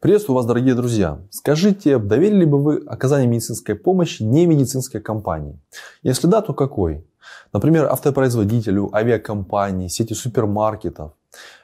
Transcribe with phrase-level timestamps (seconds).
[0.00, 1.18] Приветствую вас, дорогие друзья.
[1.28, 5.60] Скажите, доверили бы вы оказание медицинской помощи не медицинской компании?
[6.02, 7.06] Если да, то какой?
[7.52, 11.12] Например, автопроизводителю, авиакомпании, сети супермаркетов.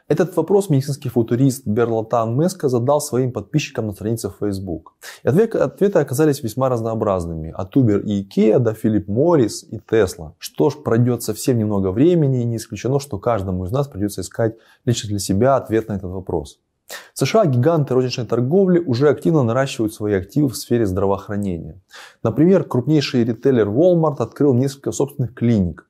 [0.06, 4.92] Этот вопрос медицинский футурист Берлатан Меска задал своим подписчикам на странице Facebook.
[5.22, 7.54] И ответы оказались весьма разнообразными.
[7.56, 10.32] От Uber и Ikea до Philip Morris и Tesla.
[10.38, 14.56] Что ж, пройдет совсем немного времени и не исключено, что каждому из нас придется искать
[14.84, 16.58] лично для себя ответ на этот вопрос.
[17.14, 21.80] США гиганты розничной торговли уже активно наращивают свои активы в сфере здравоохранения.
[22.22, 25.88] Например, крупнейший ритейлер Walmart открыл несколько собственных клиник.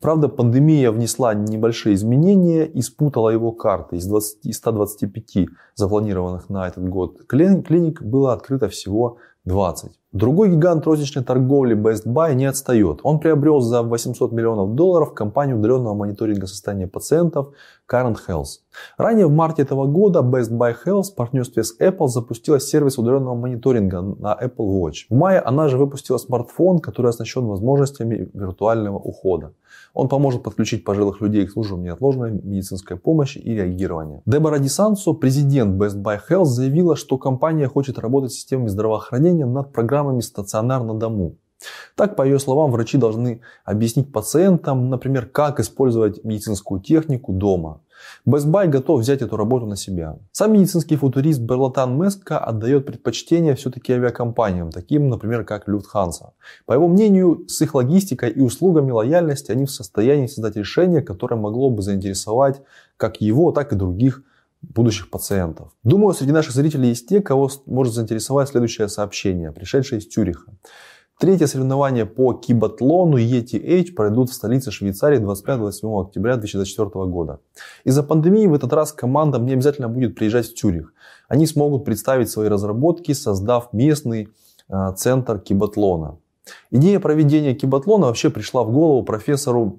[0.00, 3.96] Правда, пандемия внесла небольшие изменения и спутала его карты.
[3.96, 9.92] Из, 20, из 125 запланированных на этот год клиник было открыто всего 20.
[10.12, 13.00] Другой гигант розничной торговли Best Buy не отстает.
[13.02, 17.54] Он приобрел за 800 миллионов долларов компанию удаленного мониторинга состояния пациентов
[17.90, 18.63] Current Health.
[18.96, 23.34] Ранее в марте этого года Best Buy Health в партнерстве с Apple запустила сервис удаленного
[23.34, 25.06] мониторинга на Apple Watch.
[25.10, 29.52] В мае она же выпустила смартфон, который оснащен возможностями виртуального ухода.
[29.92, 34.22] Он поможет подключить пожилых людей к службам неотложной медицинской помощи и реагирования.
[34.26, 39.72] Дебора Дисансо, президент Best Buy Health, заявила, что компания хочет работать с системами здравоохранения над
[39.72, 41.36] программами стационар на дому.
[41.96, 47.80] Так, по ее словам, врачи должны объяснить пациентам, например, как использовать медицинскую технику дома.
[48.26, 50.18] Best Buy готов взять эту работу на себя.
[50.32, 56.30] Сам медицинский футурист Берлатан Меска отдает предпочтение все-таки авиакомпаниям, таким, например, как Lufthansa.
[56.66, 61.36] По его мнению, с их логистикой и услугами лояльности они в состоянии создать решение, которое
[61.36, 62.62] могло бы заинтересовать
[62.96, 64.22] как его, так и других
[64.62, 65.72] будущих пациентов.
[65.82, 70.52] Думаю, среди наших зрителей есть те, кого может заинтересовать следующее сообщение, пришедшее из Тюриха.
[71.20, 77.38] Третье соревнование по кибатлону ETH пройдут в столице Швейцарии 25-27 октября 2024 года.
[77.84, 80.92] Из-за пандемии в этот раз командам не обязательно будет приезжать в Тюрих.
[81.28, 84.28] Они смогут представить свои разработки, создав местный
[84.68, 86.18] э, центр кибатлона.
[86.72, 89.78] Идея проведения кибатлона вообще пришла в голову профессору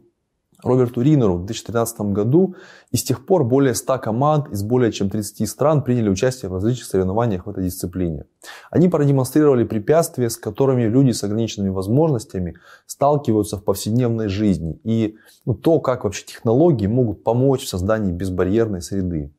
[0.64, 2.56] Роберту Ринеру в 2013 году,
[2.92, 6.54] и с тех пор более 100 команд из более чем 30 стран приняли участие в
[6.54, 8.26] различных соревнованиях в этой дисциплине.
[8.72, 12.56] Они продемонстрировали препятствия, с которыми люди с ограниченными возможностями
[12.86, 18.82] сталкиваются в повседневной жизни, и ну, то, как вообще технологии могут помочь в создании безбарьерной
[18.82, 19.32] среды.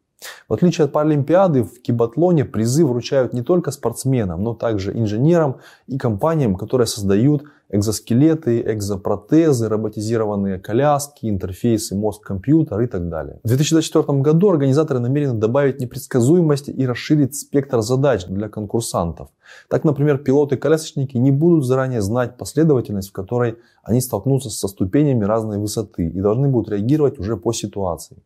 [0.49, 5.99] В отличие от Паралимпиады, в кибатлоне призы вручают не только спортсменам, но также инженерам и
[5.99, 13.41] компаниям, которые создают экзоскелеты, экзопротезы, роботизированные коляски, интерфейсы мозг-компьютер и так далее.
[13.43, 19.29] В 2024 году организаторы намерены добавить непредсказуемости и расширить спектр задач для конкурсантов.
[19.69, 25.59] Так, например, пилоты-колясочники не будут заранее знать последовательность, в которой они столкнутся со ступенями разной
[25.59, 28.17] высоты и должны будут реагировать уже по ситуации.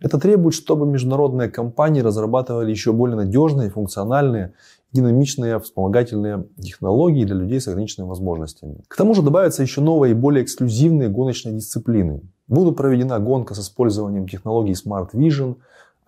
[0.00, 4.52] Это требует, чтобы международные компании разрабатывали еще более надежные, функциональные
[4.96, 8.82] динамичные вспомогательные технологии для людей с ограниченными возможностями.
[8.88, 12.22] К тому же добавятся еще новые и более эксклюзивные гоночные дисциплины.
[12.48, 15.56] Будет проведена гонка с использованием технологий Smart Vision,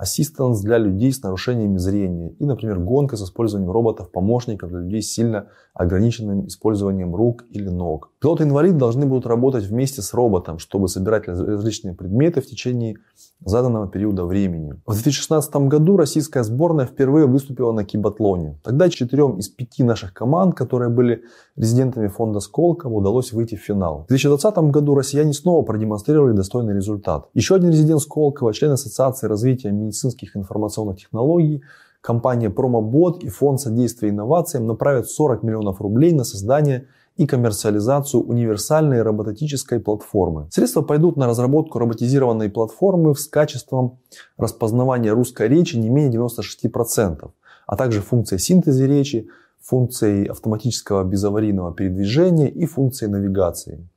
[0.01, 5.13] Assistance для людей с нарушениями зрения и, например, гонка с использованием роботов-помощников для людей с
[5.13, 8.11] сильно ограниченным использованием рук или ног.
[8.21, 12.97] Пилоты-инвалид должны будут работать вместе с роботом, чтобы собирать различные предметы в течение
[13.45, 14.75] заданного периода времени.
[14.87, 18.59] В 2016 году российская сборная впервые выступила на кибатлоне.
[18.65, 21.23] Тогда четырем из пяти наших команд, которые были
[21.57, 24.05] резидентами фонда Сколково, удалось выйти в финал.
[24.05, 27.29] В 2020 году россияне снова продемонстрировали достойный результат.
[27.35, 31.63] Еще один резидент Сколково, член Ассоциации развития медицинских информационных технологий,
[32.01, 39.03] компания Промобот и Фонд содействия инновациям направят 40 миллионов рублей на создание и коммерциализацию универсальной
[39.03, 40.47] робототической платформы.
[40.51, 43.99] Средства пойдут на разработку роботизированной платформы с качеством
[44.37, 47.31] распознавания русской речи не менее 96%,
[47.67, 49.29] а также функцией синтеза речи,
[49.61, 53.89] функцией автоматического безаварийного передвижения и функцией навигации.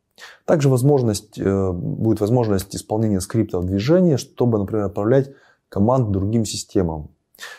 [0.45, 5.31] Также возможность, э, будет возможность исполнения скриптов движения, чтобы, например, отправлять
[5.71, 7.09] команд другим системам.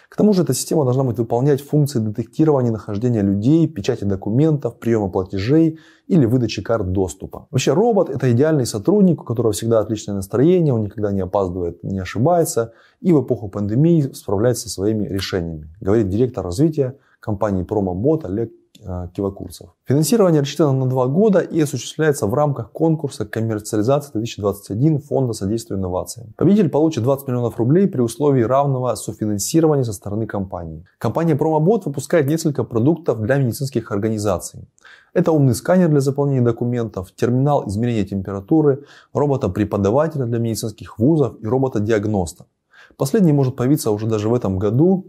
[0.09, 5.09] К тому же эта система должна будет выполнять функции детектирования нахождения людей, печати документов, приема
[5.09, 7.49] платежей или выдачи карт доступа.
[7.51, 11.99] Вообще робот это идеальный сотрудник, у которого всегда отличное настроение, он никогда не опаздывает, не
[11.99, 18.53] ошибается и в эпоху пандемии справляется со своими решениями, говорит директор развития компании Промобот Олег
[19.15, 19.71] кивокурсов.
[19.85, 26.33] Финансирование рассчитано на два года и осуществляется в рамках конкурса коммерциализации 2021 Фонда содействия инновациям.
[26.37, 30.85] Победитель получит 20 миллионов рублей при условии равного софинансирования со стороны компании.
[30.99, 34.69] Компания Промобот выпускает несколько продуктов для медицинских организаций.
[35.15, 42.47] Это умный сканер для заполнения документов, терминал измерения температуры, робота-преподавателя для медицинских вузов и робота-диагноста.
[42.97, 45.07] Последний может появиться уже даже в этом году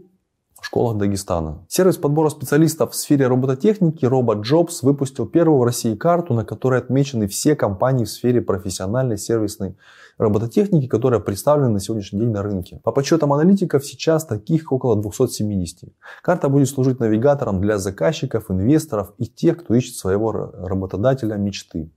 [0.64, 1.64] школах Дагестана.
[1.68, 7.28] Сервис подбора специалистов в сфере робототехники RoboJobs выпустил первую в России карту, на которой отмечены
[7.28, 9.76] все компании в сфере профессиональной сервисной
[10.16, 12.80] робототехники, которые представлены на сегодняшний день на рынке.
[12.82, 15.90] По подсчетам аналитиков, сейчас таких около 270.
[16.22, 21.90] Карта будет служить навигатором для заказчиков, инвесторов и тех, кто ищет своего работодателя мечты.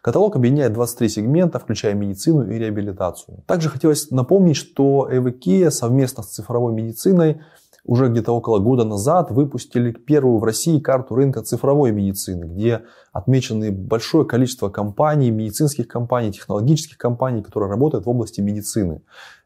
[0.00, 3.42] Каталог объединяет 23 сегмента, включая медицину и реабилитацию.
[3.46, 7.40] Также хотелось напомнить, что Эвекия совместно с цифровой медициной
[7.86, 13.70] уже где-то около года назад выпустили первую в России карту рынка цифровой медицины, где отмечены
[13.70, 19.02] большое количество компаний, медицинских компаний, технологических компаний, которые работают в области медицины.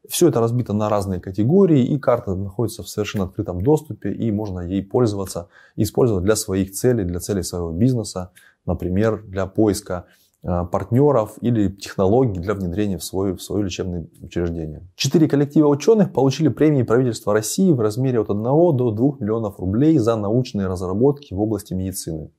[0.09, 4.61] Все это разбито на разные категории, и карта находится в совершенно открытом доступе, и можно
[4.61, 8.31] ей пользоваться, использовать для своих целей, для целей своего бизнеса,
[8.65, 10.07] например, для поиска
[10.43, 14.89] партнеров или технологий для внедрения в свое, в свое лечебное учреждение.
[14.95, 19.99] Четыре коллектива ученых получили премии правительства России в размере от 1 до 2 миллионов рублей
[19.99, 22.31] за научные разработки в области медицины.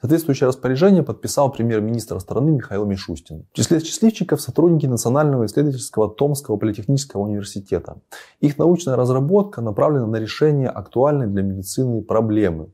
[0.00, 3.46] Соответствующее распоряжение подписал премьер-министр страны Михаил Мишустин.
[3.52, 8.00] В числе счастливчиков сотрудники Национального исследовательского Томского политехнического университета.
[8.40, 12.70] Их научная разработка направлена на решение актуальной для медицины проблемы,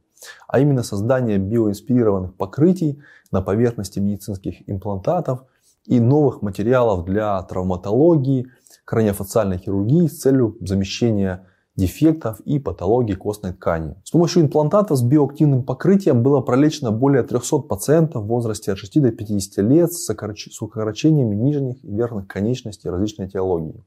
[0.49, 3.01] а именно создание биоинспирированных покрытий
[3.31, 5.45] на поверхности медицинских имплантатов
[5.87, 8.47] и новых материалов для травматологии,
[8.85, 13.97] краниофациальной хирургии с целью замещения дефектов и патологий костной ткани.
[14.05, 19.03] С помощью имплантатов с биоактивным покрытием было пролечено более 300 пациентов в возрасте от 6
[19.03, 23.83] до 50 лет с укорочениями нижних и верхних конечностей различной теологии.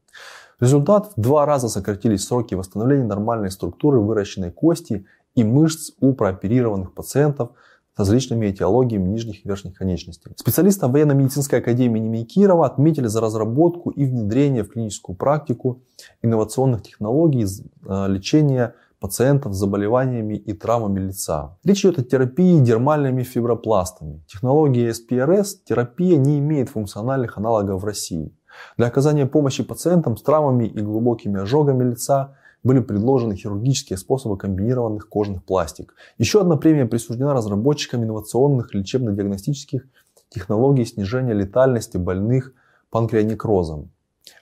[0.59, 5.05] Результат в два раза сократились сроки восстановления нормальной структуры выращенной кости
[5.37, 7.51] и мышц у прооперированных пациентов
[7.95, 10.31] с различными этиологиями нижних и верхних конечностей.
[10.35, 15.83] Специалисты военно-медицинской академии имени Кирова отметили за разработку и внедрение в клиническую практику
[16.23, 21.55] инновационных технологий э, лечения пациентов с заболеваниями и травмами лица.
[21.63, 24.23] Речь идет о терапии дермальными фибропластами.
[24.27, 28.35] Технология SPRS терапия не имеет функциональных аналогов в России.
[28.75, 32.35] Для оказания помощи пациентам с травмами и глубокими ожогами лица
[32.67, 35.95] были предложены хирургические способы комбинированных кожных пластик.
[36.17, 39.87] Еще одна премия присуждена разработчикам инновационных лечебно-диагностических
[40.29, 42.53] технологий снижения летальности больных
[42.91, 43.89] панкреонекрозом.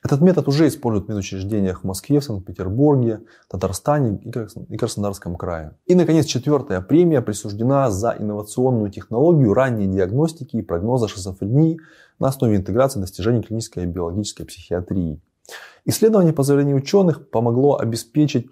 [0.03, 4.19] Этот метод уже используют в медучреждениях в Москве, в Санкт-Петербурге, Татарстане
[4.69, 5.73] и Краснодарском крае.
[5.85, 11.79] И, наконец, четвертая премия присуждена за инновационную технологию ранней диагностики и прогноза шизофрении
[12.17, 15.21] на основе интеграции достижений клинической и биологической психиатрии.
[15.85, 18.47] Исследование по заявлению ученых помогло обеспечить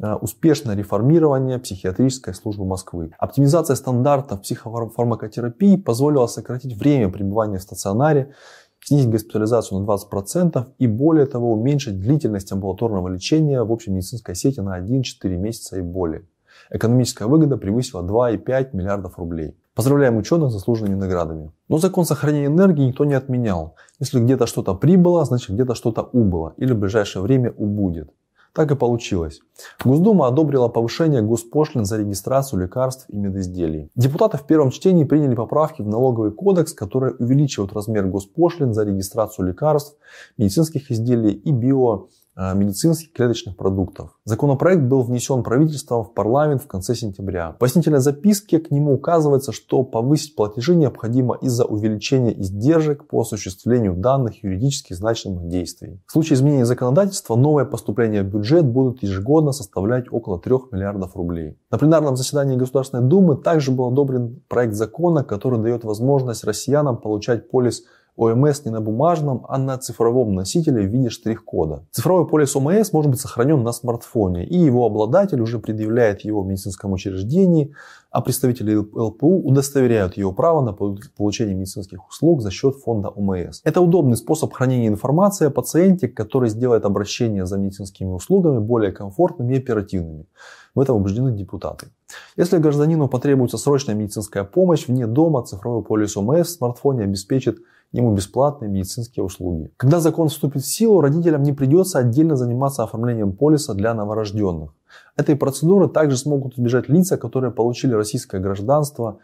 [0.00, 3.12] э, успешное реформирование психиатрической службы Москвы.
[3.18, 8.34] Оптимизация стандартов психофармакотерапии позволила сократить время пребывания в стационаре,
[8.80, 14.60] снизить госпитализацию на 20% и более того уменьшить длительность амбулаторного лечения в общей медицинской сети
[14.60, 16.26] на 1-4 месяца и более.
[16.70, 19.56] Экономическая выгода превысила 2,5 миллиардов рублей.
[19.78, 21.52] Поздравляем ученых с заслуженными наградами.
[21.68, 23.76] Но закон сохранения энергии никто не отменял.
[24.00, 26.54] Если где-то что-то прибыло, значит где-то что-то убыло.
[26.56, 28.10] Или в ближайшее время убудет.
[28.52, 29.40] Так и получилось.
[29.84, 33.88] Госдума одобрила повышение госпошлин за регистрацию лекарств и медизделий.
[33.94, 39.46] Депутаты в первом чтении приняли поправки в налоговый кодекс, которые увеличивают размер госпошлин за регистрацию
[39.46, 39.96] лекарств,
[40.38, 42.08] медицинских изделий и био
[42.38, 44.16] медицинских клеточных продуктов.
[44.24, 47.52] Законопроект был внесен правительством в парламент в конце сентября.
[47.52, 53.94] В пояснительной записке к нему указывается, что повысить платежи необходимо из-за увеличения издержек по осуществлению
[53.94, 56.00] данных юридически значимых действий.
[56.06, 61.58] В случае изменения законодательства новые поступления в бюджет будут ежегодно составлять около 3 миллиардов рублей.
[61.70, 67.50] На пленарном заседании Государственной Думы также был одобрен проект закона, который дает возможность россиянам получать
[67.50, 67.82] полис
[68.18, 71.84] ОМС не на бумажном, а на цифровом носителе в виде штрих-кода.
[71.92, 76.46] Цифровой полис ОМС может быть сохранен на смартфоне, и его обладатель уже предъявляет его в
[76.46, 77.72] медицинском учреждении,
[78.10, 83.60] а представители ЛПУ удостоверяют его право на получение медицинских услуг за счет фонда ОМС.
[83.64, 89.54] Это удобный способ хранения информации о пациенте, который сделает обращение за медицинскими услугами более комфортными
[89.54, 90.26] и оперативными.
[90.74, 91.88] В этом убеждены депутаты.
[92.36, 97.58] Если гражданину потребуется срочная медицинская помощь вне дома, цифровой полис ОМС в смартфоне обеспечит
[97.92, 99.72] ему бесплатные медицинские услуги.
[99.76, 104.74] Когда закон вступит в силу, родителям не придется отдельно заниматься оформлением полиса для новорожденных.
[105.16, 109.18] Этой процедуры также смогут избежать лица, которые получили российское гражданство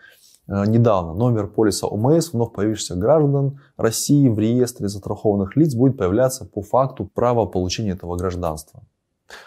[0.47, 1.15] э, недавно.
[1.15, 7.09] Номер полиса ОМС вновь появившихся граждан России в реестре застрахованных лиц будет появляться по факту
[7.13, 8.83] права получения этого гражданства.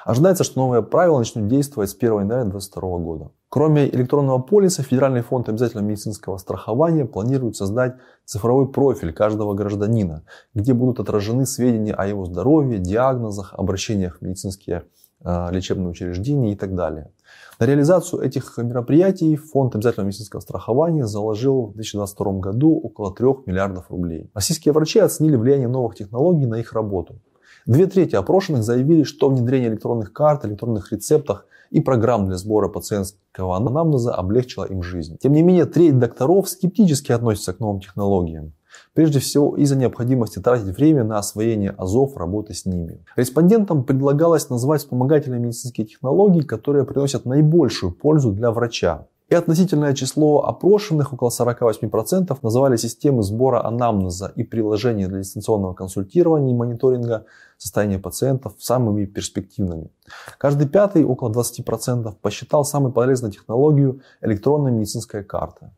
[0.06, 3.32] Ожидается, что новые правила начнут действовать с 1 января 2022 года.
[3.50, 10.74] Кроме электронного полиса, Федеральный фонд обязательного медицинского страхования планирует создать цифровой профиль каждого гражданина, где
[10.74, 14.84] будут отражены сведения о его здоровье, диагнозах, обращениях в медицинские
[15.24, 17.12] э, лечебные учреждения и так далее.
[17.60, 23.90] На реализацию этих мероприятий фонд обязательного медицинского страхования заложил в 2022 году около 3 миллиардов
[23.90, 24.30] рублей.
[24.34, 27.20] Российские врачи оценили влияние новых технологий на их работу.
[27.68, 33.58] Две трети опрошенных заявили, что внедрение электронных карт, электронных рецептов и программ для сбора пациентского
[33.58, 35.18] анамнеза облегчило им жизнь.
[35.22, 38.54] Тем не менее, треть докторов скептически относятся к новым технологиям.
[38.94, 43.04] Прежде всего из-за необходимости тратить время на освоение азов работы с ними.
[43.18, 49.08] Респондентам предлагалось назвать вспомогательные медицинские технологии, которые приносят наибольшую пользу для врача.
[49.30, 56.54] И относительное число опрошенных, около 48%, называли системы сбора анамнеза и приложения для дистанционного консультирования
[56.54, 57.26] и мониторинга
[57.58, 59.92] состояния пациентов самыми перспективными.
[60.38, 65.74] Каждый пятый, около 20%, посчитал самой полезной технологию электронная медицинская карта.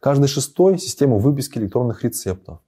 [0.00, 2.60] Каждый шестой– систему выписки электронных рецептов.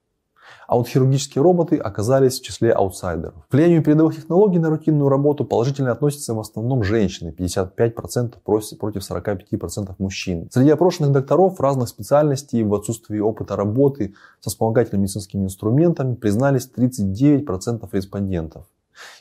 [0.67, 3.47] А вот хирургические роботы оказались в числе аутсайдеров.
[3.49, 9.95] К влиянию передовых технологий на рутинную работу положительно относятся в основном женщины, 55% против 45%
[9.99, 10.49] мужчин.
[10.51, 17.89] Среди опрошенных докторов разных специальностей в отсутствии опыта работы со вспомогательными медицинскими инструментами признались 39%
[17.93, 18.67] респондентов.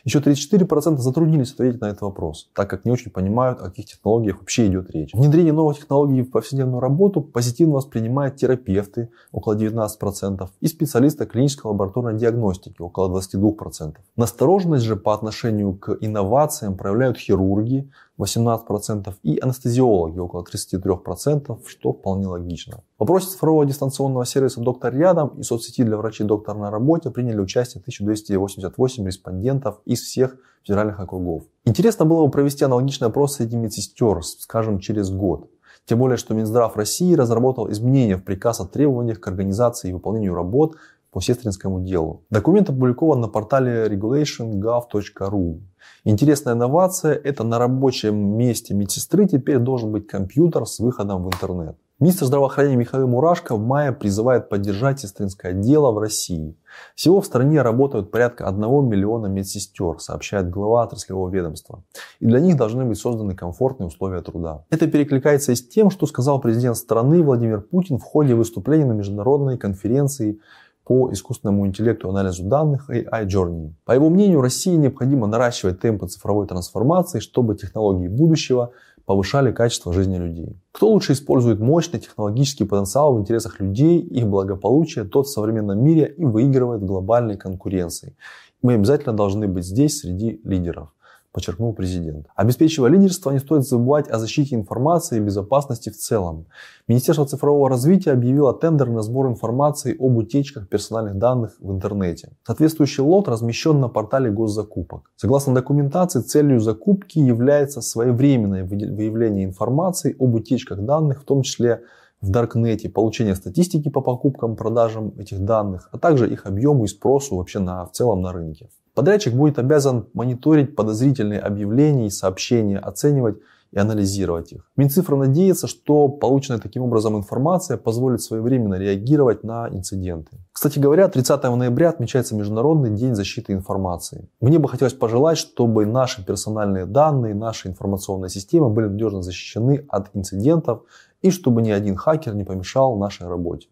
[0.03, 4.39] Еще 34% затруднились ответить на этот вопрос, так как не очень понимают, о каких технологиях
[4.39, 5.13] вообще идет речь.
[5.13, 12.18] Внедрение новых технологий в повседневную работу позитивно воспринимают терапевты, около 19%, и специалисты клинической лабораторной
[12.18, 13.96] диагностики, около 22%.
[14.15, 17.89] Настороженность же по отношению к инновациям проявляют хирурги,
[18.20, 22.84] 18% и анестезиологи около 33%, что вполне логично.
[22.98, 27.39] В вопросе цифрового дистанционного сервиса «Доктор рядом» и соцсети для врачей «Доктор на работе» приняли
[27.39, 31.43] участие 1288 респондентов из всех федеральных округов.
[31.65, 35.50] Интересно было бы провести аналогичный опрос среди медсестер, скажем, через год.
[35.86, 40.34] Тем более, что Минздрав России разработал изменения в приказ о требованиях к организации и выполнению
[40.34, 40.75] работ
[41.13, 42.24] по сестринскому делу.
[42.29, 45.62] Документ опубликован на портале regulation.gov.ru.
[46.03, 51.77] Интересная инновация– это на рабочем месте медсестры теперь должен быть компьютер с выходом в интернет.
[52.00, 56.58] Министр здравоохранения Михаил Мурашко в мае призывает поддержать сестринское дело в России.
[56.96, 61.84] Всего в стране работают порядка 1 миллиона медсестер, сообщает глава отраслевого ведомства.
[62.20, 64.65] И для них должны быть созданы комфортные условия труда.
[64.70, 68.93] Это перекликается и с тем, что сказал президент страны Владимир Путин в ходе выступления на
[68.93, 70.39] международной конференции
[70.85, 73.73] по искусственному интеллекту и анализу данных AI Journey.
[73.85, 78.71] По его мнению, России необходимо наращивать темпы цифровой трансформации, чтобы технологии будущего
[79.05, 80.57] повышали качество жизни людей.
[80.71, 86.13] Кто лучше использует мощный технологический потенциал в интересах людей, их благополучия, тот в современном мире
[86.17, 88.15] и выигрывает в глобальной конкуренции.
[88.61, 90.89] Мы обязательно должны быть здесь среди лидеров
[91.33, 92.27] подчеркнул президент.
[92.35, 96.45] Обеспечивая лидерство, не стоит забывать о защите информации и безопасности в целом.
[96.87, 102.29] Министерство цифрового развития объявило тендер на сбор информации об утечках персональных данных в интернете.
[102.45, 105.11] Соответствующий лот размещен на портале госзакупок.
[105.15, 111.81] Согласно документации, целью закупки является своевременное выявление информации об утечках данных, в том числе
[112.21, 117.35] в Даркнете, получение статистики по покупкам, продажам этих данных, а также их объему и спросу
[117.35, 118.69] вообще на, в целом на рынке.
[118.93, 123.38] Подрядчик будет обязан мониторить подозрительные объявления и сообщения, оценивать
[123.73, 124.69] и анализировать их.
[124.77, 130.38] Минцифра надеется, что полученная таким образом информация позволит своевременно реагировать на инциденты.
[130.51, 134.29] Кстати говоря, 30 ноября отмечается Международный день защиты информации.
[134.39, 140.12] Мне бы хотелось пожелать, чтобы наши персональные данные, наши информационные системы были надежно защищены от
[140.13, 140.83] инцидентов
[141.23, 143.69] и чтобы ни один хакер не помешал нашей работе.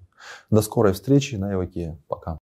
[0.49, 1.97] До скорой встречи на Иваке.
[2.07, 2.39] Пока.